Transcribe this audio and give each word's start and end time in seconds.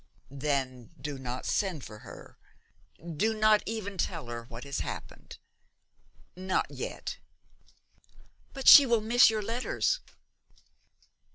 'Then 0.31 0.89
do 0.99 1.19
not 1.19 1.45
send 1.45 1.83
for 1.85 1.99
her; 1.99 2.39
do 3.15 3.35
not 3.35 3.61
even 3.67 3.99
tell 3.99 4.25
her 4.29 4.45
what 4.45 4.63
has 4.63 4.79
happened; 4.79 5.37
not 6.35 6.65
yet.' 6.71 7.19
'But 8.51 8.67
she 8.67 8.87
will 8.87 9.01
miss 9.01 9.29
your 9.29 9.43
letters.' 9.43 9.99